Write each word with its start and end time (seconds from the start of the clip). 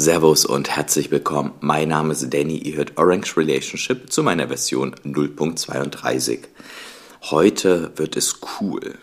Servus 0.00 0.46
und 0.46 0.70
herzlich 0.70 1.10
willkommen. 1.10 1.52
Mein 1.60 1.90
Name 1.90 2.12
ist 2.12 2.32
Danny, 2.32 2.56
ihr 2.56 2.76
hört 2.76 2.96
Orange 2.96 3.36
Relationship 3.36 4.10
zu 4.10 4.22
meiner 4.22 4.48
Version 4.48 4.94
0.32. 5.04 6.38
Heute 7.24 7.92
wird 7.96 8.16
es 8.16 8.40
cool. 8.62 8.98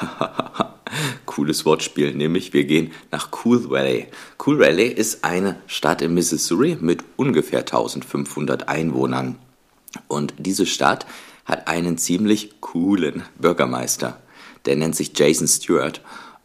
Cooles 1.26 1.66
Wortspiel, 1.66 2.14
nämlich 2.14 2.52
wir 2.52 2.62
gehen 2.66 2.92
nach 3.10 3.30
Cool 3.44 3.68
Valley. 3.68 4.06
Cool 4.46 4.60
Valley 4.60 4.86
ist 4.86 5.24
eine 5.24 5.56
Stadt 5.66 6.02
in 6.02 6.14
Missouri 6.14 6.78
mit 6.80 7.02
ungefähr 7.16 7.60
1500 7.60 8.68
Einwohnern. 8.68 9.40
Und 10.06 10.34
diese 10.38 10.66
Stadt 10.66 11.04
hat 11.46 11.66
einen 11.66 11.98
ziemlich 11.98 12.60
coolen 12.60 13.24
Bürgermeister. 13.40 14.20
Der 14.66 14.76
nennt 14.76 14.94
sich 14.94 15.18
Jason 15.18 15.48
Stewart. 15.48 16.00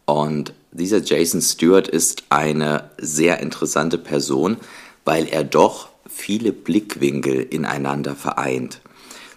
Und 0.06 0.54
dieser 0.72 1.02
Jason 1.02 1.42
Stewart 1.42 1.88
ist 1.88 2.24
eine 2.30 2.92
sehr 2.98 3.40
interessante 3.40 3.98
Person, 3.98 4.58
weil 5.06 5.28
er 5.28 5.44
doch 5.44 5.90
viele 6.08 6.52
Blickwinkel 6.52 7.42
ineinander 7.42 8.16
vereint. 8.16 8.82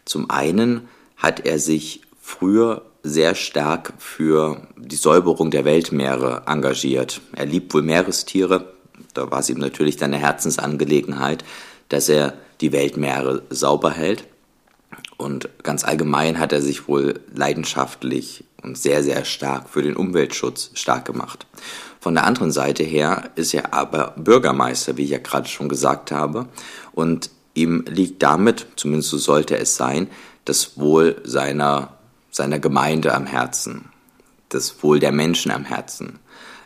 Zum 0.05 0.31
einen 0.31 0.89
hat 1.17 1.47
er 1.47 1.59
sich 1.59 2.03
früher 2.21 2.83
sehr 3.03 3.35
stark 3.35 3.95
für 3.99 4.67
die 4.77 4.97
Säuberung 4.97 5.51
der 5.51 5.65
Weltmeere 5.65 6.43
engagiert. 6.47 7.21
Er 7.35 7.47
liebt 7.47 7.73
wohl 7.73 7.83
Meerestiere, 7.83 8.73
da 9.15 9.31
war 9.31 9.41
es 9.41 9.51
ihm 9.51 9.59
natürlich 9.59 9.97
dann 9.97 10.13
eine 10.13 10.23
Herzensangelegenheit, 10.23 11.45
dass 11.89 12.09
er 12.09 12.35
die 12.61 12.73
Weltmeere 12.73 13.43
sauber 13.51 13.93
hält. 13.93 14.25
Und 15.17 15.49
ganz 15.63 15.85
allgemein 15.85 16.39
hat 16.39 16.53
er 16.53 16.63
sich 16.63 16.89
wohl 16.89 17.21
leidenschaftlich 17.35 18.45
und 18.63 18.79
sehr, 18.79 19.03
sehr 19.03 19.25
stark 19.25 19.69
für 19.69 19.83
den 19.83 19.97
Umweltschutz 19.97 20.71
stark 20.75 21.05
gemacht. 21.05 21.47
Von 22.01 22.15
der 22.15 22.25
anderen 22.25 22.51
Seite 22.51 22.83
her 22.83 23.31
ist 23.37 23.55
er 23.55 23.75
aber 23.75 24.15
Bürgermeister, 24.17 24.97
wie 24.97 25.05
ich 25.05 25.11
ja 25.11 25.19
gerade 25.19 25.49
schon 25.49 25.69
gesagt 25.69 26.13
habe, 26.13 26.47
und 26.93 27.31
ihm 27.55 27.85
liegt 27.87 28.23
damit, 28.23 28.67
zumindest 28.77 29.11
so 29.11 29.19
sollte 29.19 29.59
es 29.59 29.77
sein, 29.77 30.09
das 30.45 30.79
Wohl 30.79 31.21
seiner, 31.25 31.99
seiner 32.31 32.59
Gemeinde 32.59 33.15
am 33.15 33.27
Herzen, 33.27 33.91
das 34.49 34.83
Wohl 34.83 34.99
der 34.99 35.13
Menschen 35.13 35.51
am 35.51 35.65
Herzen. 35.65 36.19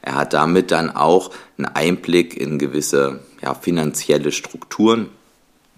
Er 0.02 0.14
hat 0.16 0.34
damit 0.34 0.70
dann 0.70 0.90
auch 0.94 1.30
einen 1.58 1.66
Einblick 1.66 2.36
in 2.36 2.58
gewisse 2.58 3.20
ja, 3.42 3.54
finanzielle 3.54 4.32
Strukturen, 4.32 5.08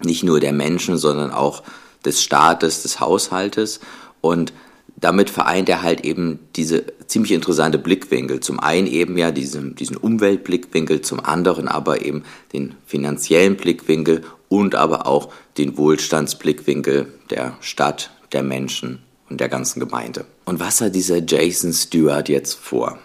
nicht 0.03 0.23
nur 0.23 0.39
der 0.39 0.53
Menschen, 0.53 0.97
sondern 0.97 1.31
auch 1.31 1.63
des 2.05 2.21
Staates, 2.21 2.83
des 2.83 2.99
Haushaltes 2.99 3.79
und 4.21 4.53
damit 4.99 5.29
vereint 5.29 5.69
er 5.69 5.83
halt 5.83 6.03
eben 6.03 6.39
diese 6.55 6.85
ziemlich 7.05 7.31
interessante 7.31 7.77
Blickwinkel. 7.77 8.39
Zum 8.39 8.59
einen 8.59 8.87
eben 8.87 9.17
ja 9.17 9.31
diesen, 9.31 9.75
diesen 9.75 9.95
Umweltblickwinkel, 9.95 11.01
zum 11.01 11.19
anderen 11.19 11.67
aber 11.67 12.03
eben 12.03 12.23
den 12.51 12.75
finanziellen 12.85 13.55
Blickwinkel 13.57 14.23
und 14.49 14.73
aber 14.75 15.05
auch 15.05 15.31
den 15.57 15.77
Wohlstandsblickwinkel 15.77 17.13
der 17.29 17.57
Stadt, 17.61 18.11
der 18.31 18.41
Menschen 18.41 18.99
und 19.29 19.39
der 19.39 19.49
ganzen 19.49 19.79
Gemeinde. 19.79 20.25
Und 20.45 20.59
was 20.59 20.81
hat 20.81 20.95
dieser 20.95 21.21
Jason 21.23 21.73
Stewart 21.73 22.27
jetzt 22.27 22.55
vor? 22.55 22.97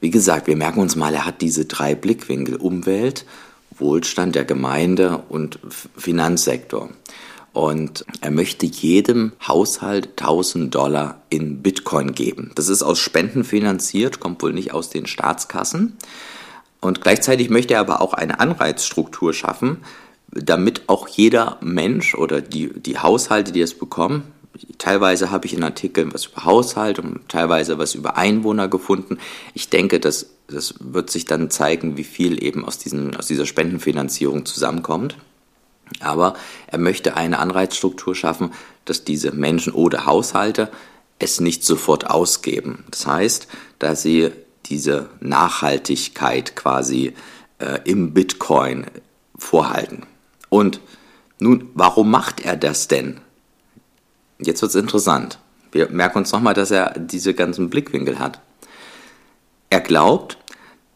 Wie 0.00 0.10
gesagt, 0.10 0.46
wir 0.46 0.56
merken 0.56 0.80
uns 0.80 0.96
mal, 0.96 1.12
er 1.12 1.26
hat 1.26 1.42
diese 1.42 1.66
drei 1.66 1.94
Blickwinkel 1.94 2.56
Umwelt, 2.56 3.26
Wohlstand 3.76 4.34
der 4.34 4.44
Gemeinde 4.44 5.24
und 5.28 5.58
Finanzsektor. 5.96 6.88
Und 7.58 8.04
er 8.20 8.30
möchte 8.30 8.66
jedem 8.66 9.32
Haushalt 9.44 10.10
1000 10.10 10.72
Dollar 10.72 11.22
in 11.28 11.60
Bitcoin 11.60 12.12
geben. 12.12 12.52
Das 12.54 12.68
ist 12.68 12.84
aus 12.84 13.00
Spenden 13.00 13.42
finanziert, 13.42 14.20
kommt 14.20 14.40
wohl 14.44 14.52
nicht 14.52 14.72
aus 14.72 14.90
den 14.90 15.08
Staatskassen. 15.08 15.96
Und 16.80 17.00
gleichzeitig 17.00 17.50
möchte 17.50 17.74
er 17.74 17.80
aber 17.80 18.00
auch 18.00 18.14
eine 18.14 18.38
Anreizstruktur 18.38 19.32
schaffen, 19.32 19.78
damit 20.30 20.82
auch 20.86 21.08
jeder 21.08 21.58
Mensch 21.60 22.14
oder 22.14 22.42
die, 22.42 22.68
die 22.80 23.00
Haushalte, 23.00 23.50
die 23.50 23.62
es 23.62 23.76
bekommen, 23.76 24.22
teilweise 24.78 25.32
habe 25.32 25.46
ich 25.46 25.52
in 25.52 25.64
Artikeln 25.64 26.14
was 26.14 26.26
über 26.26 26.44
Haushalt 26.44 27.00
und 27.00 27.28
teilweise 27.28 27.76
was 27.76 27.96
über 27.96 28.16
Einwohner 28.16 28.68
gefunden. 28.68 29.18
Ich 29.54 29.68
denke, 29.68 29.98
das, 29.98 30.26
das 30.46 30.74
wird 30.78 31.10
sich 31.10 31.24
dann 31.24 31.50
zeigen, 31.50 31.96
wie 31.96 32.04
viel 32.04 32.40
eben 32.40 32.64
aus, 32.64 32.78
diesen, 32.78 33.16
aus 33.16 33.26
dieser 33.26 33.46
Spendenfinanzierung 33.46 34.46
zusammenkommt. 34.46 35.16
Aber 36.00 36.34
er 36.66 36.78
möchte 36.78 37.16
eine 37.16 37.38
Anreizstruktur 37.38 38.14
schaffen, 38.14 38.52
dass 38.84 39.04
diese 39.04 39.32
Menschen 39.32 39.72
oder 39.72 40.06
Haushalte 40.06 40.70
es 41.18 41.40
nicht 41.40 41.64
sofort 41.64 42.08
ausgeben. 42.08 42.84
Das 42.90 43.06
heißt, 43.06 43.48
dass 43.78 44.02
sie 44.02 44.30
diese 44.66 45.08
Nachhaltigkeit 45.20 46.56
quasi 46.56 47.14
äh, 47.58 47.80
im 47.84 48.12
Bitcoin 48.12 48.86
vorhalten. 49.36 50.04
Und 50.48 50.80
nun, 51.38 51.70
warum 51.74 52.10
macht 52.10 52.40
er 52.40 52.56
das 52.56 52.88
denn? 52.88 53.20
Jetzt 54.38 54.62
wird 54.62 54.70
es 54.70 54.80
interessant. 54.80 55.38
Wir 55.72 55.88
merken 55.90 56.18
uns 56.18 56.32
nochmal, 56.32 56.54
dass 56.54 56.70
er 56.70 56.98
diese 56.98 57.34
ganzen 57.34 57.70
Blickwinkel 57.70 58.18
hat. 58.18 58.40
Er 59.70 59.80
glaubt, 59.80 60.38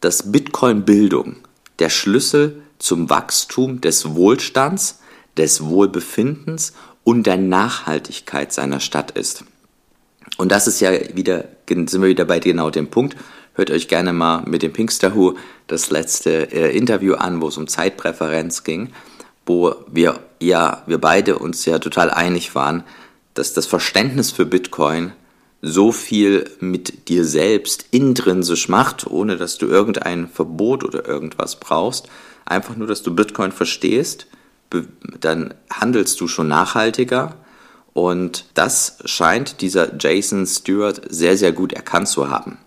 dass 0.01 0.33
Bitcoin-Bildung 0.33 1.37
der 1.79 1.91
Schlüssel 1.91 2.63
zum 2.83 3.09
Wachstum 3.09 3.81
des 3.81 4.15
Wohlstands, 4.15 4.99
des 5.37 5.65
Wohlbefindens 5.65 6.73
und 7.05 7.27
der 7.27 7.37
Nachhaltigkeit 7.37 8.53
seiner 8.53 8.81
Stadt 8.81 9.13
ist. 9.13 9.45
Und 10.37 10.51
das 10.51 10.67
ist 10.67 10.81
ja 10.81 10.91
wieder, 11.15 11.45
sind 11.69 12.03
wir 12.03 12.09
wieder 12.09 12.25
bei 12.25 12.41
genau 12.41 12.71
dem 12.71 12.89
Punkt. 12.89 13.17
Hört 13.55 13.71
euch 13.71 13.87
gerne 13.87 14.13
mal 14.13 14.43
mit 14.47 14.63
dem 14.63 14.73
Pinkster 14.73 15.15
Who 15.15 15.37
das 15.69 15.91
letzte 15.91 16.53
äh, 16.53 16.77
Interview 16.77 17.15
an, 17.15 17.41
wo 17.41 17.49
es 17.49 17.57
um 17.57 17.69
Zeitpräferenz 17.69 18.65
ging, 18.65 18.93
wo 19.47 19.75
wir 19.87 20.21
ja, 20.41 20.83
wir 20.87 20.99
beide 20.99 21.39
uns 21.39 21.65
ja 21.65 21.79
total 21.79 22.11
einig 22.11 22.55
waren, 22.55 22.83
dass 23.35 23.55
das 23.55 23.67
Verständnis 23.67 24.33
für 24.33 24.47
Bitcoin 24.47 25.13
so 25.61 25.93
viel 25.93 26.51
mit 26.59 27.09
dir 27.09 27.25
selbst 27.25 27.87
intrinsisch 27.93 28.69
macht, 28.69 29.07
ohne 29.07 29.37
dass 29.37 29.59
du 29.59 29.67
irgendein 29.67 30.29
Verbot 30.29 30.83
oder 30.83 31.07
irgendwas 31.07 31.61
brauchst, 31.61 32.09
einfach 32.45 32.77
nur, 32.77 32.87
dass 32.87 33.03
du 33.03 33.15
Bitcoin 33.15 33.53
verstehst, 33.53 34.27
dann 35.21 35.55
handelst 35.71 36.21
du 36.21 36.29
schon 36.29 36.49
nachhaltiger. 36.49 37.37
Und 37.93 38.47
das 38.55 38.99
scheint 39.05 39.61
dieser 39.61 39.93
Jason 39.99 40.47
Stewart 40.47 41.03
sehr, 41.11 41.37
sehr 41.37 41.53
gut 41.53 41.73
erkannt 41.73 42.09
zu 42.09 42.31
haben. 42.31 42.59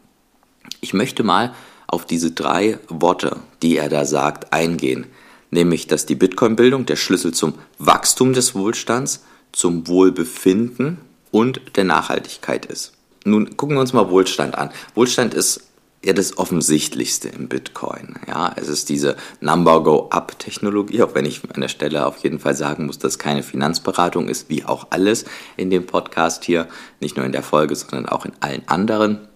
Ich 0.81 0.93
möchte 0.93 1.23
mal 1.23 1.53
auf 1.87 2.05
diese 2.05 2.31
drei 2.31 2.79
Worte, 2.89 3.37
die 3.61 3.77
er 3.77 3.89
da 3.89 4.05
sagt, 4.05 4.53
eingehen. 4.53 5.07
Nämlich, 5.51 5.87
dass 5.87 6.05
die 6.05 6.15
Bitcoin-Bildung 6.15 6.85
der 6.85 6.95
Schlüssel 6.95 7.33
zum 7.33 7.55
Wachstum 7.79 8.33
des 8.33 8.55
Wohlstands, 8.55 9.23
zum 9.51 9.87
Wohlbefinden 9.87 10.97
und 11.31 11.61
der 11.75 11.85
Nachhaltigkeit 11.85 12.65
ist. 12.65 12.93
Nun 13.23 13.57
gucken 13.57 13.75
wir 13.75 13.81
uns 13.81 13.93
mal 13.93 14.09
Wohlstand 14.09 14.57
an. 14.57 14.69
Wohlstand 14.93 15.33
ist 15.33 15.61
ja 16.05 16.13
das 16.13 16.37
Offensichtlichste 16.37 17.29
im 17.29 17.47
Bitcoin. 17.47 18.15
Ja, 18.27 18.53
es 18.55 18.67
ist 18.67 18.89
diese 18.89 19.15
Number-Go-Up-Technologie, 19.41 21.01
auch 21.01 21.15
wenn 21.15 21.25
ich 21.25 21.41
an 21.53 21.61
der 21.61 21.67
Stelle 21.67 22.05
auf 22.05 22.17
jeden 22.17 22.39
Fall 22.39 22.55
sagen 22.55 22.85
muss, 22.85 22.99
dass 22.99 23.17
keine 23.17 23.41
Finanzberatung 23.41 24.27
ist, 24.27 24.49
wie 24.49 24.63
auch 24.63 24.87
alles 24.91 25.25
in 25.57 25.71
dem 25.71 25.87
Podcast 25.87 26.45
hier, 26.45 26.67
nicht 26.99 27.17
nur 27.17 27.25
in 27.25 27.31
der 27.31 27.43
Folge, 27.43 27.75
sondern 27.75 28.07
auch 28.07 28.25
in 28.25 28.33
allen 28.39 28.67
anderen. 28.67 29.27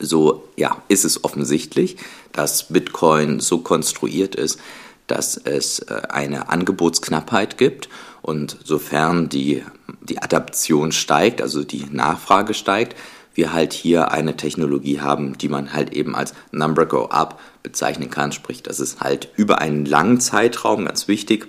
So, 0.00 0.48
ja, 0.56 0.82
ist 0.88 1.04
es 1.04 1.22
offensichtlich, 1.22 1.96
dass 2.32 2.68
Bitcoin 2.68 3.38
so 3.38 3.58
konstruiert 3.58 4.34
ist, 4.34 4.58
dass 5.06 5.36
es 5.36 5.78
äh, 5.80 6.02
eine 6.08 6.48
Angebotsknappheit 6.48 7.56
gibt 7.56 7.88
und 8.22 8.58
sofern 8.64 9.28
die, 9.28 9.62
die 10.00 10.20
Adaption 10.20 10.90
steigt, 10.90 11.40
also 11.40 11.62
die 11.62 11.86
Nachfrage 11.90 12.54
steigt, 12.54 12.96
wir 13.34 13.52
halt 13.52 13.72
hier 13.72 14.10
eine 14.12 14.36
Technologie 14.36 15.00
haben, 15.00 15.36
die 15.36 15.48
man 15.48 15.72
halt 15.72 15.92
eben 15.92 16.14
als 16.14 16.34
Number 16.52 16.86
Go 16.86 17.06
Up 17.06 17.40
bezeichnen 17.62 18.10
kann, 18.10 18.32
sprich, 18.32 18.62
dass 18.62 18.78
es 18.78 19.00
halt 19.00 19.28
über 19.36 19.60
einen 19.60 19.84
langen 19.84 20.20
Zeitraum, 20.20 20.84
ganz 20.84 21.08
wichtig, 21.08 21.48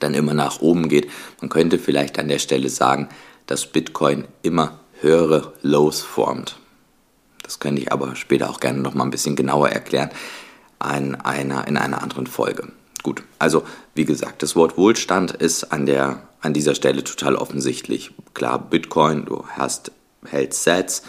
dann 0.00 0.14
immer 0.14 0.34
nach 0.34 0.60
oben 0.60 0.88
geht. 0.88 1.10
Man 1.40 1.50
könnte 1.50 1.78
vielleicht 1.78 2.18
an 2.18 2.28
der 2.28 2.38
Stelle 2.38 2.68
sagen, 2.68 3.08
dass 3.46 3.66
Bitcoin 3.66 4.24
immer 4.42 4.80
höhere 5.00 5.52
Lows 5.62 6.00
formt. 6.00 6.56
Das 7.42 7.60
könnte 7.60 7.82
ich 7.82 7.92
aber 7.92 8.16
später 8.16 8.48
auch 8.48 8.60
gerne 8.60 8.80
noch 8.80 8.94
mal 8.94 9.04
ein 9.04 9.10
bisschen 9.10 9.36
genauer 9.36 9.68
erklären 9.68 10.10
in 10.96 11.14
einer, 11.14 11.66
in 11.68 11.76
einer 11.76 12.02
anderen 12.02 12.26
Folge. 12.26 12.72
Gut, 13.02 13.22
also 13.38 13.64
wie 13.94 14.06
gesagt, 14.06 14.42
das 14.42 14.56
Wort 14.56 14.78
Wohlstand 14.78 15.32
ist 15.32 15.72
an, 15.72 15.84
der, 15.84 16.22
an 16.40 16.54
dieser 16.54 16.74
Stelle 16.74 17.04
total 17.04 17.36
offensichtlich. 17.36 18.12
Klar, 18.32 18.58
Bitcoin, 18.58 19.26
du 19.26 19.44
hast 19.50 19.92
hält 20.26 20.54
Sets 20.54 21.02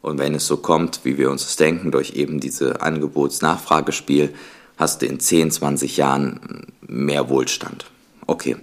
und 0.00 0.18
wenn 0.18 0.34
es 0.34 0.46
so 0.46 0.56
kommt, 0.56 1.00
wie 1.04 1.18
wir 1.18 1.30
uns 1.30 1.44
das 1.44 1.56
denken, 1.56 1.90
durch 1.90 2.14
eben 2.14 2.40
diese 2.40 2.80
Angebots-Nachfragespiel, 2.80 4.34
hast 4.76 5.02
du 5.02 5.06
in 5.06 5.20
10, 5.20 5.50
20 5.50 5.96
Jahren 5.96 6.66
mehr 6.86 7.28
Wohlstand. 7.28 7.86
Okay. 8.26 8.56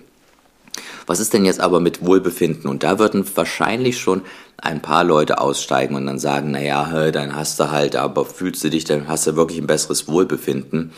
Was 1.07 1.19
ist 1.19 1.33
denn 1.33 1.45
jetzt 1.45 1.59
aber 1.59 1.79
mit 1.79 2.05
Wohlbefinden? 2.05 2.69
Und 2.69 2.83
da 2.83 2.97
würden 2.97 3.25
wahrscheinlich 3.35 3.99
schon 3.99 4.23
ein 4.57 4.81
paar 4.81 5.03
Leute 5.03 5.39
aussteigen 5.39 5.95
und 5.95 6.07
dann 6.07 6.19
sagen, 6.19 6.51
naja, 6.51 7.11
dann 7.11 7.35
hast 7.35 7.59
du 7.59 7.69
halt, 7.69 7.95
aber 7.95 8.25
fühlst 8.25 8.63
du 8.63 8.69
dich, 8.69 8.85
dann 8.85 9.07
hast 9.07 9.27
du 9.27 9.35
wirklich 9.35 9.59
ein 9.59 9.67
besseres 9.67 10.07
Wohlbefinden. 10.07 10.91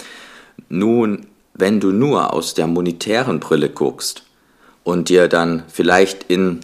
Nun, 0.69 1.25
wenn 1.53 1.79
du 1.79 1.91
nur 1.91 2.33
aus 2.33 2.53
der 2.53 2.67
monetären 2.67 3.39
Brille 3.39 3.69
guckst 3.69 4.23
und 4.83 5.09
dir 5.09 5.27
dann 5.27 5.63
vielleicht 5.67 6.23
in, 6.29 6.61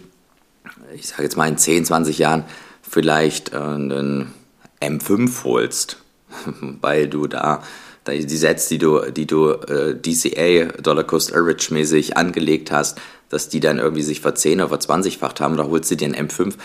ich 0.96 1.08
sage 1.08 1.24
jetzt 1.24 1.38
mal 1.38 1.48
in 1.48 1.58
10, 1.58 1.86
20 1.86 2.18
Jahren 2.18 2.46
vielleicht 2.82 3.54
äh, 3.54 3.58
einen 3.58 4.34
M5 4.82 5.44
holst, 5.44 5.98
weil 6.82 7.08
du 7.08 7.28
da 7.28 7.64
die 8.06 8.38
Sets, 8.38 8.68
die 8.68 8.80
du, 8.80 9.12
die 9.12 9.26
du 9.26 9.52
äh, 9.52 9.96
DCA, 9.96 10.82
Dollar 10.82 11.06
Cost 11.06 11.34
Average 11.34 11.74
mäßig 11.74 12.18
angelegt 12.18 12.70
hast, 12.70 13.00
dass 13.30 13.48
die 13.48 13.62
dann 13.62 13.80
irgendwie 13.80 14.02
sich 14.02 14.20
verzehn 14.20 14.60
oder 14.60 14.70
verzwanzigfacht 14.70 15.40
haben, 15.40 15.54
oder 15.54 15.70
holst 15.70 15.90
du 15.90 15.96
dir 15.96 16.08
einen 16.08 16.28
M5. 16.28 16.56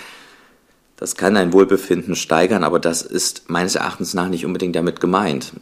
Das 0.97 1.15
kann 1.15 1.35
dein 1.35 1.53
Wohlbefinden 1.53 2.17
steigern, 2.17 2.65
aber 2.65 2.81
das 2.81 3.03
ist 3.03 3.49
meines 3.49 3.77
Erachtens 3.77 4.15
nach 4.15 4.29
nicht 4.29 4.45
unbedingt 4.45 4.75
damit 4.75 5.01
gemeint. 5.01 5.53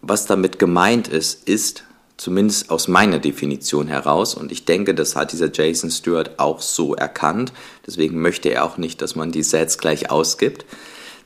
Was 0.00 0.24
damit 0.24 0.58
gemeint 0.58 1.08
ist, 1.08 1.46
ist, 1.46 1.84
zumindest 2.18 2.70
aus 2.70 2.88
meiner 2.88 3.18
Definition 3.18 3.86
heraus, 3.88 4.34
und 4.34 4.52
ich 4.52 4.66
denke, 4.66 4.94
das 4.94 5.16
hat 5.16 5.32
dieser 5.32 5.50
Jason 5.50 5.90
Stewart 5.90 6.38
auch 6.38 6.60
so 6.60 6.94
erkannt, 6.94 7.52
deswegen 7.86 8.20
möchte 8.20 8.50
er 8.50 8.64
auch 8.64 8.76
nicht, 8.76 9.00
dass 9.00 9.16
man 9.16 9.32
die 9.32 9.44
Sets 9.44 9.78
gleich 9.78 10.10
ausgibt, 10.10 10.66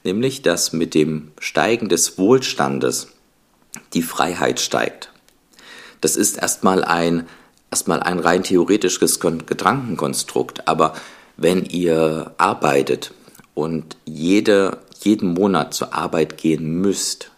nämlich 0.04 0.42
dass 0.42 0.72
mit 0.72 0.94
dem 0.94 1.32
Steigen 1.40 1.88
des 1.88 2.18
Wohlstandes 2.18 3.08
die 3.94 4.02
Freiheit 4.02 4.60
steigt. 4.60 5.10
Das 6.02 6.16
ist 6.16 6.36
erstmal 6.36 6.84
ein, 6.84 7.26
erstmal 7.70 8.00
ein 8.00 8.18
rein 8.18 8.42
theoretisches 8.42 9.18
Gedankenkonstrukt, 9.18 10.68
aber 10.68 10.94
wenn 11.38 11.64
ihr 11.64 12.34
arbeitet 12.36 13.14
und 13.54 13.96
jede, 14.04 14.78
jeden 15.00 15.32
Monat 15.32 15.72
zur 15.72 15.94
Arbeit 15.94 16.36
gehen 16.36 16.80
müsst, 16.80 17.30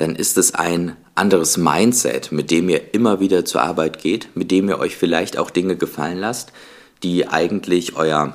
dann 0.00 0.16
ist 0.16 0.38
es 0.38 0.54
ein 0.54 0.96
anderes 1.14 1.56
Mindset, 1.56 2.32
mit 2.32 2.50
dem 2.50 2.68
ihr 2.68 2.94
immer 2.94 3.20
wieder 3.20 3.44
zur 3.44 3.62
Arbeit 3.62 3.98
geht, 3.98 4.34
mit 4.34 4.50
dem 4.50 4.68
ihr 4.68 4.78
euch 4.78 4.96
vielleicht 4.96 5.36
auch 5.36 5.50
Dinge 5.50 5.76
gefallen 5.76 6.18
lasst, 6.18 6.52
die 7.02 7.28
eigentlich 7.28 7.96
euer 7.96 8.34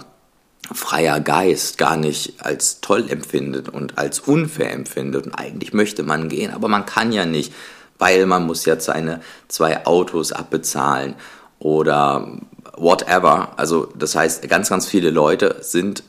freier 0.72 1.20
Geist 1.20 1.78
gar 1.78 1.98
nicht 1.98 2.36
als 2.40 2.82
toll 2.82 3.10
empfindet 3.10 3.70
und 3.70 3.98
als 3.98 4.20
unfair 4.20 4.72
empfindet. 4.72 5.26
Und 5.26 5.34
eigentlich 5.34 5.74
möchte 5.74 6.04
man 6.04 6.30
gehen, 6.30 6.52
aber 6.54 6.68
man 6.68 6.86
kann 6.86 7.12
ja 7.12 7.26
nicht, 7.26 7.54
weil 7.98 8.26
man 8.26 8.46
muss 8.46 8.66
jetzt 8.66 8.86
seine 8.86 9.22
zwei 9.48 9.86
Autos 9.86 10.32
abbezahlen 10.32 11.16
oder 11.60 12.40
whatever. 12.76 13.54
Also 13.58 13.92
das 13.98 14.16
heißt, 14.16 14.48
ganz, 14.50 14.70
ganz 14.70 14.88
viele 14.88 15.10
Leute 15.10 15.58
sind 15.62 16.04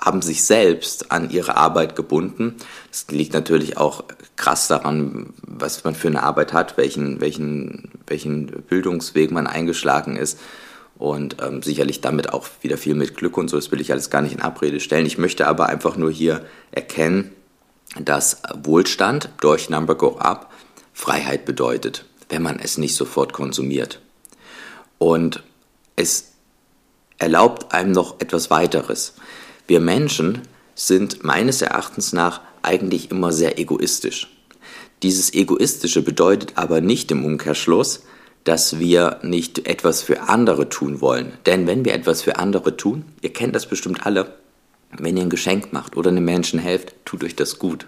haben 0.00 0.22
sich 0.22 0.44
selbst 0.44 1.10
an 1.10 1.30
ihre 1.30 1.56
Arbeit 1.56 1.96
gebunden. 1.96 2.56
Das 2.90 3.06
liegt 3.10 3.34
natürlich 3.34 3.76
auch 3.76 4.04
krass 4.36 4.68
daran, 4.68 5.34
was 5.42 5.84
man 5.84 5.94
für 5.94 6.08
eine 6.08 6.22
Arbeit 6.22 6.52
hat, 6.52 6.76
welchen, 6.76 7.20
welchen, 7.20 7.90
welchen 8.06 8.46
Bildungsweg 8.46 9.30
man 9.30 9.46
eingeschlagen 9.46 10.16
ist 10.16 10.38
und 10.98 11.36
ähm, 11.42 11.62
sicherlich 11.62 12.00
damit 12.00 12.32
auch 12.32 12.46
wieder 12.60 12.76
viel 12.76 12.94
mit 12.94 13.16
Glück 13.16 13.36
und 13.36 13.48
so, 13.48 13.56
das 13.56 13.70
will 13.70 13.80
ich 13.80 13.92
alles 13.92 14.10
gar 14.10 14.22
nicht 14.22 14.34
in 14.34 14.42
Abrede 14.42 14.80
stellen. 14.80 15.06
Ich 15.06 15.18
möchte 15.18 15.46
aber 15.46 15.66
einfach 15.66 15.96
nur 15.96 16.10
hier 16.10 16.44
erkennen, 16.72 17.32
dass 17.98 18.42
Wohlstand 18.62 19.30
durch 19.40 19.70
Number 19.70 19.94
Go 19.94 20.18
Up 20.18 20.52
Freiheit 20.92 21.44
bedeutet, 21.44 22.04
wenn 22.28 22.42
man 22.42 22.58
es 22.58 22.76
nicht 22.78 22.96
sofort 22.96 23.32
konsumiert. 23.32 24.00
Und 24.98 25.44
es 25.94 26.32
erlaubt 27.18 27.72
einem 27.72 27.92
noch 27.92 28.20
etwas 28.20 28.50
weiteres. 28.50 29.14
Wir 29.68 29.80
Menschen 29.80 30.40
sind 30.74 31.22
meines 31.22 31.60
Erachtens 31.60 32.14
nach 32.14 32.40
eigentlich 32.62 33.10
immer 33.10 33.32
sehr 33.32 33.58
egoistisch. 33.58 34.28
Dieses 35.02 35.32
Egoistische 35.34 36.02
bedeutet 36.02 36.54
aber 36.56 36.80
nicht 36.80 37.10
im 37.10 37.24
Umkehrschluss, 37.24 38.02
dass 38.44 38.78
wir 38.78 39.20
nicht 39.22 39.66
etwas 39.68 40.02
für 40.02 40.22
andere 40.22 40.70
tun 40.70 41.02
wollen. 41.02 41.32
Denn 41.44 41.66
wenn 41.66 41.84
wir 41.84 41.92
etwas 41.92 42.22
für 42.22 42.38
andere 42.38 42.78
tun, 42.78 43.04
ihr 43.20 43.32
kennt 43.32 43.54
das 43.54 43.66
bestimmt 43.66 44.06
alle, 44.06 44.34
wenn 44.96 45.18
ihr 45.18 45.22
ein 45.22 45.30
Geschenk 45.30 45.72
macht 45.72 45.98
oder 45.98 46.10
einem 46.10 46.24
Menschen 46.24 46.58
helft, 46.58 46.94
tut 47.04 47.22
euch 47.22 47.36
das 47.36 47.58
gut. 47.58 47.86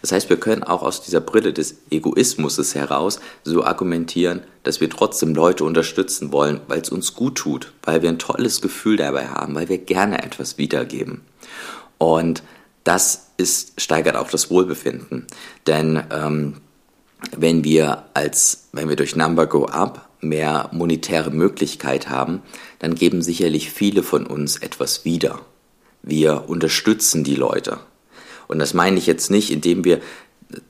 Das 0.00 0.12
heißt, 0.12 0.30
wir 0.30 0.38
können 0.38 0.62
auch 0.62 0.82
aus 0.82 1.02
dieser 1.02 1.20
Brille 1.20 1.52
des 1.52 1.76
Egoismus 1.90 2.74
heraus 2.74 3.20
so 3.44 3.64
argumentieren, 3.64 4.42
dass 4.62 4.80
wir 4.80 4.90
trotzdem 4.90 5.34
Leute 5.34 5.64
unterstützen 5.64 6.32
wollen, 6.32 6.60
weil 6.68 6.80
es 6.80 6.90
uns 6.90 7.14
gut 7.14 7.36
tut, 7.36 7.72
weil 7.82 8.02
wir 8.02 8.08
ein 8.08 8.18
tolles 8.18 8.60
Gefühl 8.60 8.96
dabei 8.96 9.28
haben, 9.28 9.54
weil 9.54 9.68
wir 9.68 9.78
gerne 9.78 10.22
etwas 10.22 10.58
wiedergeben. 10.58 11.22
Und 11.98 12.42
das 12.84 13.28
ist, 13.36 13.80
steigert 13.80 14.16
auch 14.16 14.30
das 14.30 14.50
Wohlbefinden. 14.50 15.26
Denn 15.66 16.02
ähm, 16.10 16.56
wenn 17.36 17.64
wir 17.64 18.04
als, 18.14 18.68
wenn 18.72 18.88
wir 18.88 18.96
durch 18.96 19.16
Number 19.16 19.46
Go 19.46 19.66
Up 19.66 20.08
mehr 20.20 20.68
monetäre 20.72 21.30
Möglichkeit 21.30 22.08
haben, 22.08 22.42
dann 22.78 22.94
geben 22.94 23.22
sicherlich 23.22 23.70
viele 23.70 24.02
von 24.02 24.26
uns 24.26 24.56
etwas 24.56 25.04
wieder. 25.04 25.40
Wir 26.02 26.48
unterstützen 26.48 27.24
die 27.24 27.34
Leute. 27.34 27.78
Und 28.48 28.58
das 28.58 28.74
meine 28.74 28.98
ich 28.98 29.06
jetzt 29.06 29.30
nicht, 29.30 29.50
indem 29.50 29.84
wir 29.84 30.00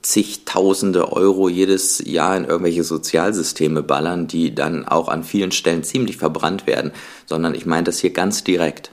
zigtausende 0.02 1.12
Euro 1.12 1.48
jedes 1.48 2.02
Jahr 2.04 2.36
in 2.36 2.44
irgendwelche 2.44 2.82
Sozialsysteme 2.82 3.82
ballern, 3.82 4.26
die 4.26 4.54
dann 4.54 4.86
auch 4.86 5.08
an 5.08 5.22
vielen 5.22 5.52
Stellen 5.52 5.84
ziemlich 5.84 6.16
verbrannt 6.16 6.66
werden, 6.66 6.90
sondern 7.26 7.54
ich 7.54 7.64
meine 7.64 7.84
das 7.84 8.00
hier 8.00 8.10
ganz 8.10 8.42
direkt, 8.42 8.90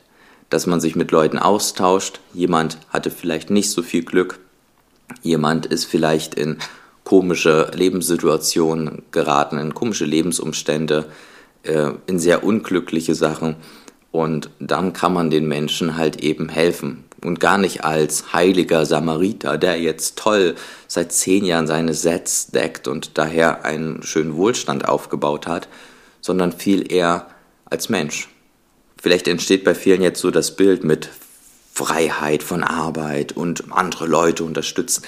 dass 0.50 0.68
man 0.68 0.80
sich 0.80 0.96
mit 0.96 1.12
Leuten 1.12 1.40
austauscht. 1.40 2.20
Jemand 2.34 2.78
hatte 2.90 3.10
vielleicht 3.10 3.50
nicht 3.50 3.72
so 3.72 3.82
viel 3.82 4.04
Glück, 4.04 4.40
jemand 5.24 5.66
ist 5.66 5.86
vielleicht 5.86 6.36
in 6.36 6.58
komische 7.04 7.72
Lebenssituationen 7.74 9.04
geraten, 9.12 9.58
in 9.58 9.74
komische 9.74 10.06
Lebensumstände, 10.06 11.06
äh, 11.64 11.92
in 12.06 12.20
sehr 12.20 12.44
unglückliche 12.44 13.16
Sachen. 13.16 13.56
Und 14.12 14.50
dann 14.60 14.94
kann 14.94 15.14
man 15.14 15.30
den 15.30 15.48
Menschen 15.48 15.98
halt 15.98 16.22
eben 16.22 16.48
helfen. 16.50 17.05
Und 17.26 17.40
gar 17.40 17.58
nicht 17.58 17.84
als 17.84 18.34
heiliger 18.34 18.86
Samariter, 18.86 19.58
der 19.58 19.80
jetzt 19.80 20.18
toll 20.18 20.56
seit 20.88 21.12
zehn 21.12 21.46
Jahren 21.46 21.68
seine 21.68 21.94
Sets 21.94 22.48
deckt 22.48 22.88
und 22.88 23.18
daher 23.18 23.66
einen 23.66 24.04
schönen 24.04 24.36
Wohlstand 24.36 24.88
aufgebaut 24.88 25.48
hat, 25.48 25.68
sondern 26.22 26.52
viel 26.52 26.92
eher 26.92 27.28
als 27.66 27.90
Mensch. 27.90 28.30
Vielleicht 29.02 29.28
entsteht 29.28 29.64
bei 29.64 29.76
vielen 29.76 30.02
jetzt 30.02 30.22
so 30.22 30.32
das 30.32 30.56
Bild 30.56 30.84
mit 30.84 31.10
Freiheit 31.74 32.44
von 32.44 32.64
Arbeit 32.64 33.34
und 33.34 33.72
andere 33.72 34.08
Leute 34.08 34.44
unterstützen 34.44 35.04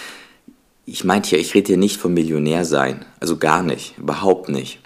ich 0.87 1.03
meinte 1.03 1.35
ja, 1.35 1.37
ich 1.37 1.53
rede 1.53 1.67
hier 1.67 1.77
nicht 1.77 1.99
vom 1.99 2.13
Millionär 2.13 2.65
sein. 2.65 3.05
Also 3.19 3.37
gar 3.37 3.61
nicht, 3.61 3.97
überhaupt 3.97 4.47
nicht. 4.49 4.79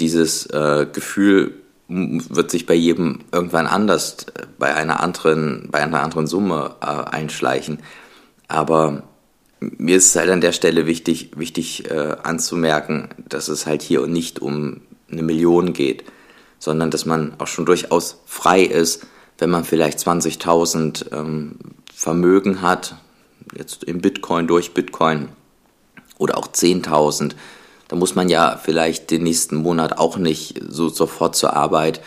Dieses 0.00 0.46
äh, 0.46 0.86
Gefühl 0.90 1.61
wird 1.92 2.50
sich 2.50 2.66
bei 2.66 2.74
jedem 2.74 3.20
irgendwann 3.32 3.66
anders, 3.66 4.26
äh, 4.34 4.46
bei 4.58 4.74
einer 4.74 5.00
anderen, 5.00 5.68
bei 5.70 5.80
einer 5.80 6.02
anderen 6.02 6.26
Summe 6.26 6.76
äh, 6.80 6.86
einschleichen. 6.86 7.80
Aber 8.48 9.02
mir 9.60 9.96
ist 9.96 10.06
es 10.06 10.16
halt 10.16 10.30
an 10.30 10.40
der 10.40 10.52
Stelle 10.52 10.86
wichtig, 10.86 11.30
wichtig 11.36 11.90
äh, 11.90 12.16
anzumerken, 12.22 13.08
dass 13.28 13.48
es 13.48 13.66
halt 13.66 13.82
hier 13.82 14.06
nicht 14.06 14.40
um 14.40 14.80
eine 15.10 15.22
Million 15.22 15.72
geht, 15.72 16.04
sondern 16.58 16.90
dass 16.90 17.06
man 17.06 17.34
auch 17.38 17.46
schon 17.46 17.66
durchaus 17.66 18.20
frei 18.26 18.62
ist, 18.62 19.06
wenn 19.38 19.50
man 19.50 19.64
vielleicht 19.64 19.98
20.000 19.98 21.12
ähm, 21.12 21.56
Vermögen 21.92 22.62
hat, 22.62 22.96
jetzt 23.56 23.84
im 23.84 24.00
Bitcoin 24.00 24.46
durch 24.46 24.72
Bitcoin 24.72 25.28
oder 26.18 26.38
auch 26.38 26.48
10.000, 26.48 27.32
da 27.92 27.98
muss 27.98 28.14
man 28.14 28.30
ja 28.30 28.56
vielleicht 28.56 29.10
den 29.10 29.22
nächsten 29.22 29.56
Monat 29.56 29.98
auch 29.98 30.16
nicht 30.16 30.58
so 30.66 30.88
sofort 30.88 31.36
zur 31.36 31.54
Arbeit, 31.54 32.00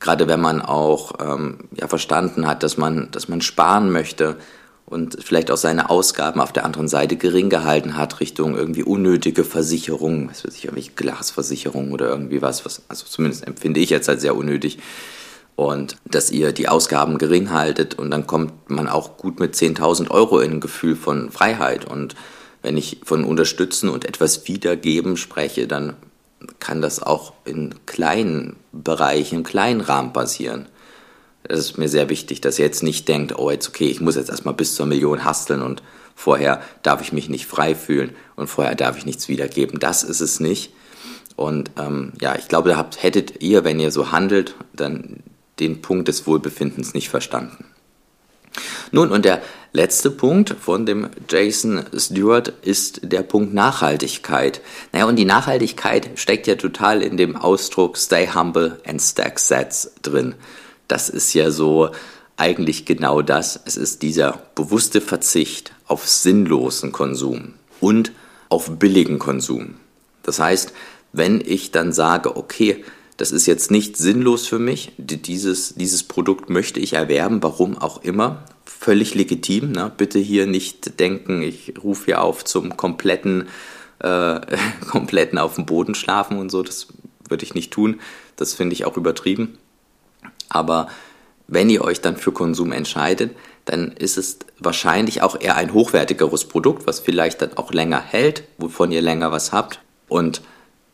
gerade 0.00 0.26
wenn 0.26 0.40
man 0.40 0.62
auch 0.62 1.12
ähm, 1.20 1.68
ja, 1.74 1.86
verstanden 1.86 2.46
hat, 2.46 2.62
dass 2.62 2.78
man, 2.78 3.10
dass 3.10 3.28
man 3.28 3.42
sparen 3.42 3.92
möchte 3.92 4.38
und 4.86 5.22
vielleicht 5.22 5.50
auch 5.50 5.58
seine 5.58 5.90
Ausgaben 5.90 6.40
auf 6.40 6.54
der 6.54 6.64
anderen 6.64 6.88
Seite 6.88 7.16
gering 7.16 7.50
gehalten 7.50 7.98
hat, 7.98 8.20
Richtung 8.20 8.56
irgendwie 8.56 8.84
unnötige 8.84 9.44
Versicherungen, 9.44 10.30
was 10.30 10.46
weiß 10.46 10.56
ich, 10.56 10.64
irgendwelche 10.64 10.92
Glasversicherungen 10.92 11.92
oder 11.92 12.08
irgendwie 12.08 12.40
was, 12.40 12.64
was, 12.64 12.80
also 12.88 13.04
zumindest 13.04 13.46
empfinde 13.46 13.80
ich 13.80 13.90
jetzt 13.90 14.08
als 14.08 14.22
sehr 14.22 14.34
unnötig. 14.34 14.78
Und 15.56 15.98
dass 16.06 16.30
ihr 16.30 16.52
die 16.52 16.70
Ausgaben 16.70 17.18
gering 17.18 17.50
haltet 17.50 17.98
und 17.98 18.10
dann 18.10 18.26
kommt 18.26 18.70
man 18.70 18.88
auch 18.88 19.18
gut 19.18 19.40
mit 19.40 19.54
10.000 19.56 20.10
Euro 20.10 20.40
in 20.40 20.52
ein 20.52 20.60
Gefühl 20.60 20.96
von 20.96 21.30
Freiheit 21.30 21.84
und 21.84 22.14
wenn 22.62 22.76
ich 22.76 23.00
von 23.04 23.24
unterstützen 23.24 23.88
und 23.88 24.04
etwas 24.04 24.46
wiedergeben 24.48 25.16
spreche, 25.16 25.66
dann 25.66 25.96
kann 26.58 26.80
das 26.80 27.02
auch 27.02 27.32
in 27.44 27.74
kleinen 27.86 28.56
Bereichen, 28.72 29.36
im 29.36 29.44
kleinen 29.44 29.80
Rahmen 29.80 30.12
passieren. 30.12 30.66
Das 31.44 31.58
ist 31.58 31.78
mir 31.78 31.88
sehr 31.88 32.08
wichtig, 32.08 32.40
dass 32.40 32.58
ihr 32.58 32.64
jetzt 32.64 32.82
nicht 32.82 33.08
denkt, 33.08 33.38
oh 33.38 33.50
jetzt 33.50 33.68
okay, 33.68 33.86
ich 33.86 34.00
muss 34.00 34.16
jetzt 34.16 34.30
erstmal 34.30 34.54
bis 34.54 34.74
zur 34.74 34.86
Million 34.86 35.24
hasteln 35.24 35.62
und 35.62 35.82
vorher 36.14 36.62
darf 36.82 37.00
ich 37.00 37.12
mich 37.12 37.28
nicht 37.28 37.46
frei 37.46 37.74
fühlen 37.74 38.14
und 38.36 38.48
vorher 38.48 38.74
darf 38.74 38.96
ich 38.96 39.06
nichts 39.06 39.28
wiedergeben. 39.28 39.80
Das 39.80 40.02
ist 40.04 40.20
es 40.20 40.40
nicht. 40.40 40.72
Und 41.34 41.70
ähm, 41.78 42.12
ja, 42.20 42.36
ich 42.36 42.48
glaube, 42.48 42.68
da 42.68 42.76
habt, 42.76 43.02
hättet 43.02 43.42
ihr, 43.42 43.64
wenn 43.64 43.80
ihr 43.80 43.90
so 43.90 44.12
handelt, 44.12 44.54
dann 44.72 45.22
den 45.58 45.82
Punkt 45.82 46.08
des 46.08 46.26
Wohlbefindens 46.26 46.94
nicht 46.94 47.08
verstanden. 47.08 47.64
Nun, 48.90 49.10
und 49.10 49.24
der 49.24 49.42
letzte 49.72 50.10
Punkt 50.10 50.54
von 50.60 50.84
dem 50.84 51.08
Jason 51.28 51.84
Stewart 51.96 52.52
ist 52.62 53.00
der 53.02 53.22
Punkt 53.22 53.54
Nachhaltigkeit. 53.54 54.60
Naja, 54.92 55.06
und 55.06 55.16
die 55.16 55.24
Nachhaltigkeit 55.24 56.10
steckt 56.16 56.46
ja 56.46 56.56
total 56.56 57.02
in 57.02 57.16
dem 57.16 57.36
Ausdruck 57.36 57.96
Stay 57.96 58.28
Humble 58.28 58.80
and 58.86 59.00
Stack 59.00 59.38
Sets 59.38 59.92
drin. 60.02 60.34
Das 60.88 61.08
ist 61.08 61.32
ja 61.32 61.50
so 61.50 61.90
eigentlich 62.36 62.84
genau 62.84 63.22
das. 63.22 63.58
Es 63.64 63.76
ist 63.76 64.02
dieser 64.02 64.42
bewusste 64.54 65.00
Verzicht 65.00 65.72
auf 65.86 66.06
sinnlosen 66.06 66.92
Konsum 66.92 67.54
und 67.80 68.12
auf 68.48 68.78
billigen 68.78 69.18
Konsum. 69.18 69.76
Das 70.22 70.38
heißt, 70.38 70.72
wenn 71.12 71.40
ich 71.40 71.70
dann 71.70 71.92
sage, 71.92 72.36
okay, 72.36 72.84
das 73.16 73.30
ist 73.30 73.46
jetzt 73.46 73.70
nicht 73.70 73.96
sinnlos 73.96 74.46
für 74.46 74.58
mich, 74.58 74.92
dieses, 74.96 75.74
dieses 75.74 76.02
Produkt 76.02 76.50
möchte 76.50 76.80
ich 76.80 76.94
erwerben, 76.94 77.42
warum 77.42 77.76
auch 77.78 78.02
immer, 78.02 78.44
völlig 78.64 79.14
legitim. 79.14 79.72
Ne? 79.72 79.92
Bitte 79.96 80.18
hier 80.18 80.46
nicht 80.46 80.98
denken, 80.98 81.42
ich 81.42 81.74
rufe 81.82 82.06
hier 82.06 82.22
auf 82.22 82.44
zum 82.44 82.76
kompletten, 82.76 83.48
äh, 84.00 84.40
kompletten 84.88 85.38
auf 85.38 85.54
dem 85.56 85.66
Boden 85.66 85.94
schlafen 85.94 86.38
und 86.38 86.50
so, 86.50 86.62
das 86.62 86.88
würde 87.28 87.44
ich 87.44 87.54
nicht 87.54 87.72
tun, 87.72 88.00
das 88.36 88.54
finde 88.54 88.74
ich 88.74 88.84
auch 88.84 88.96
übertrieben. 88.96 89.58
Aber 90.48 90.88
wenn 91.46 91.70
ihr 91.70 91.82
euch 91.82 92.00
dann 92.00 92.16
für 92.16 92.32
Konsum 92.32 92.72
entscheidet, 92.72 93.34
dann 93.64 93.92
ist 93.92 94.18
es 94.18 94.38
wahrscheinlich 94.58 95.22
auch 95.22 95.40
eher 95.40 95.56
ein 95.56 95.72
hochwertigeres 95.72 96.46
Produkt, 96.46 96.86
was 96.86 97.00
vielleicht 97.00 97.42
dann 97.42 97.56
auch 97.56 97.72
länger 97.72 98.00
hält, 98.00 98.44
wovon 98.58 98.90
ihr 98.90 99.02
länger 99.02 99.32
was 99.32 99.52
habt. 99.52 99.80
Und 100.08 100.42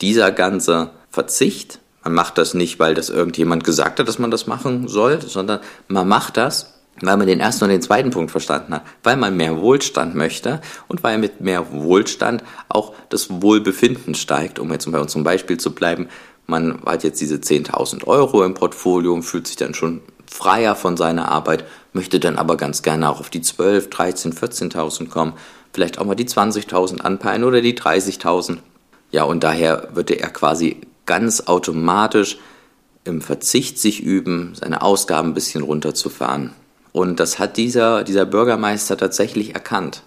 dieser 0.01 0.31
ganze 0.31 0.91
Verzicht, 1.11 1.81
man 2.05 2.15
macht 2.15 2.39
das 2.39 2.55
nicht, 2.55 2.79
weil 2.79 2.95
das 2.95 3.11
irgendjemand 3.11 3.65
gesagt 3.65 3.99
hat, 3.99 4.09
dass 4.09 4.19
man 4.19 4.31
das 4.31 4.47
machen 4.47 4.89
soll, 4.89 5.21
sondern 5.21 5.61
man 5.89 6.09
macht 6.09 6.37
das, 6.37 6.75
weil 7.01 7.17
man 7.17 7.27
den 7.27 7.41
ersten 7.41 7.65
und 7.65 7.71
den 7.71 7.83
zweiten 7.83 8.11
Punkt 8.11 8.31
verstanden 8.31 8.75
hat, 8.75 8.83
weil 9.03 9.17
man 9.17 9.37
mehr 9.37 9.61
Wohlstand 9.61 10.15
möchte 10.15 10.61
und 10.89 11.03
weil 11.03 11.19
mit 11.19 11.41
mehr 11.41 11.73
Wohlstand 11.73 12.43
auch 12.69 12.95
das 13.09 13.29
Wohlbefinden 13.43 14.15
steigt, 14.15 14.59
um 14.59 14.73
jetzt 14.73 14.91
bei 14.91 14.99
unserem 14.99 15.25
Beispiel 15.25 15.59
zu 15.59 15.75
bleiben. 15.75 16.09
Man 16.47 16.81
hat 16.87 17.05
jetzt 17.05 17.21
diese 17.21 17.37
10.000 17.37 18.07
Euro 18.07 18.43
im 18.45 18.55
Portfolio 18.55 19.13
und 19.13 19.23
fühlt 19.23 19.47
sich 19.47 19.57
dann 19.57 19.75
schon 19.75 20.01
freier 20.27 20.75
von 20.75 20.97
seiner 20.97 21.31
Arbeit, 21.31 21.65
möchte 21.93 22.21
dann 22.21 22.37
aber 22.37 22.57
ganz 22.57 22.83
gerne 22.83 23.09
auch 23.11 23.21
auf 23.21 23.31
die 23.31 23.43
12, 23.43 23.91
13, 23.91 24.33
14.000 24.33 25.09
kommen, 25.09 25.35
vielleicht 25.73 25.99
auch 25.99 26.05
mal 26.05 26.15
die 26.15 26.27
20.000 26.27 27.01
anpeilen 27.01 27.45
oder 27.45 27.61
die 27.61 27.77
30.000. 27.77 28.59
Ja, 29.11 29.25
und 29.25 29.43
daher 29.43 29.89
würde 29.93 30.19
er 30.19 30.29
quasi 30.31 30.81
ganz 31.09 31.41
automatisch 31.41 32.39
im 33.03 33.21
Verzicht 33.21 33.79
sich 33.79 34.01
üben, 34.01 34.53
seine 34.55 34.83
Ausgaben 34.83 35.31
ein 35.31 35.35
bisschen 35.35 35.65
runterzufahren. 35.65 36.53
Und 36.93 37.19
das 37.19 37.41
hat 37.41 37.57
dieser, 37.57 38.05
dieser 38.05 38.27
Bürgermeister 38.27 38.97
tatsächlich 38.97 39.55
erkannt, 39.55 40.03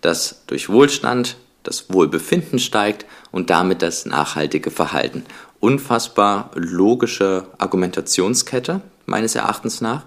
dass 0.00 0.44
durch 0.46 0.68
Wohlstand 0.68 1.36
das 1.62 1.92
Wohlbefinden 1.92 2.58
steigt 2.58 3.06
und 3.30 3.50
damit 3.50 3.82
das 3.82 4.06
nachhaltige 4.06 4.70
Verhalten. 4.70 5.24
Unfassbar 5.60 6.50
logische 6.54 7.46
Argumentationskette, 7.58 8.80
meines 9.06 9.34
Erachtens 9.34 9.80
nach. 9.80 10.04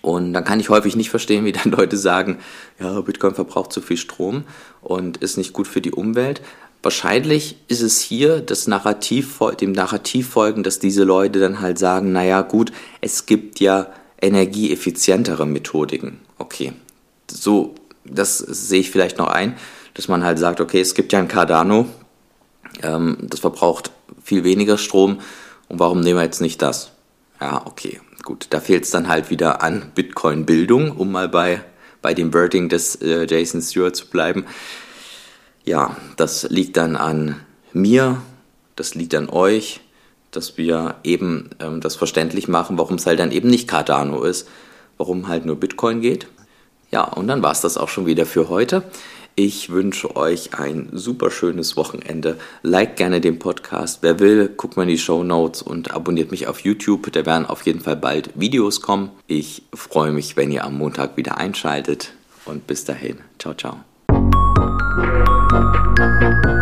Und 0.00 0.34
dann 0.34 0.44
kann 0.44 0.60
ich 0.60 0.68
häufig 0.68 0.96
nicht 0.96 1.10
verstehen, 1.10 1.44
wie 1.44 1.52
dann 1.52 1.70
Leute 1.70 1.96
sagen, 1.96 2.38
ja, 2.78 3.00
Bitcoin 3.00 3.34
verbraucht 3.34 3.72
zu 3.72 3.80
viel 3.80 3.96
Strom 3.96 4.44
und 4.82 5.18
ist 5.18 5.38
nicht 5.38 5.52
gut 5.52 5.66
für 5.66 5.80
die 5.80 5.92
Umwelt. 5.92 6.42
Wahrscheinlich 6.84 7.56
ist 7.68 7.80
es 7.80 7.98
hier 8.00 8.40
das 8.42 8.66
Narrativ, 8.66 9.38
dem 9.58 9.72
Narrativ 9.72 10.28
folgen, 10.28 10.62
dass 10.62 10.78
diese 10.78 11.02
Leute 11.02 11.40
dann 11.40 11.62
halt 11.62 11.78
sagen, 11.78 12.12
naja 12.12 12.42
gut, 12.42 12.72
es 13.00 13.24
gibt 13.24 13.58
ja 13.58 13.90
energieeffizientere 14.20 15.46
Methodiken. 15.46 16.20
Okay, 16.36 16.74
so, 17.30 17.74
das 18.04 18.36
sehe 18.36 18.80
ich 18.80 18.90
vielleicht 18.90 19.16
noch 19.16 19.28
ein, 19.28 19.56
dass 19.94 20.08
man 20.08 20.24
halt 20.24 20.38
sagt, 20.38 20.60
okay, 20.60 20.82
es 20.82 20.94
gibt 20.94 21.14
ja 21.14 21.20
ein 21.20 21.28
Cardano, 21.28 21.86
ähm, 22.82 23.16
das 23.22 23.40
verbraucht 23.40 23.90
viel 24.22 24.44
weniger 24.44 24.76
Strom 24.76 25.20
und 25.68 25.78
warum 25.78 26.00
nehmen 26.00 26.18
wir 26.18 26.24
jetzt 26.24 26.42
nicht 26.42 26.60
das? 26.60 26.92
Ja, 27.40 27.62
okay, 27.64 27.98
gut, 28.24 28.48
da 28.50 28.60
fehlt 28.60 28.84
es 28.84 28.90
dann 28.90 29.08
halt 29.08 29.30
wieder 29.30 29.62
an 29.62 29.90
Bitcoin-Bildung, 29.94 30.90
um 30.90 31.10
mal 31.10 31.30
bei, 31.30 31.62
bei 32.02 32.12
dem 32.12 32.34
Wording 32.34 32.68
des 32.68 32.96
äh, 32.96 33.26
Jason 33.26 33.62
Stewart 33.62 33.96
zu 33.96 34.06
bleiben. 34.06 34.44
Ja, 35.64 35.96
das 36.16 36.44
liegt 36.50 36.76
dann 36.76 36.96
an 36.96 37.40
mir, 37.72 38.22
das 38.76 38.94
liegt 38.94 39.14
an 39.14 39.28
euch, 39.30 39.80
dass 40.30 40.58
wir 40.58 40.96
eben 41.04 41.50
ähm, 41.60 41.80
das 41.80 41.96
verständlich 41.96 42.48
machen, 42.48 42.76
warum 42.76 42.96
es 42.96 43.06
halt 43.06 43.18
dann 43.18 43.32
eben 43.32 43.48
nicht 43.48 43.68
Cardano 43.68 44.22
ist, 44.22 44.48
warum 44.98 45.28
halt 45.28 45.46
nur 45.46 45.56
Bitcoin 45.56 46.00
geht. 46.00 46.26
Ja, 46.90 47.04
und 47.04 47.28
dann 47.28 47.42
war 47.42 47.52
es 47.52 47.60
das 47.60 47.76
auch 47.76 47.88
schon 47.88 48.06
wieder 48.06 48.26
für 48.26 48.48
heute. 48.48 48.84
Ich 49.36 49.70
wünsche 49.70 50.14
euch 50.14 50.54
ein 50.54 50.90
super 50.92 51.30
schönes 51.30 51.76
Wochenende. 51.76 52.38
Like 52.62 52.96
gerne 52.96 53.20
den 53.20 53.40
Podcast. 53.40 53.98
Wer 54.02 54.20
will, 54.20 54.48
guckt 54.48 54.76
mal 54.76 54.84
in 54.84 54.90
die 54.90 54.98
Show 54.98 55.24
Notes 55.24 55.60
und 55.60 55.92
abonniert 55.92 56.30
mich 56.30 56.46
auf 56.46 56.60
YouTube. 56.60 57.10
Da 57.10 57.26
werden 57.26 57.46
auf 57.46 57.62
jeden 57.66 57.80
Fall 57.80 57.96
bald 57.96 58.30
Videos 58.38 58.80
kommen. 58.80 59.10
Ich 59.26 59.62
freue 59.74 60.12
mich, 60.12 60.36
wenn 60.36 60.52
ihr 60.52 60.64
am 60.64 60.78
Montag 60.78 61.16
wieder 61.16 61.36
einschaltet. 61.36 62.12
Und 62.44 62.68
bis 62.68 62.84
dahin. 62.84 63.18
Ciao, 63.40 63.54
ciao. 63.54 63.93
Thank 66.20 66.46
you. 66.46 66.53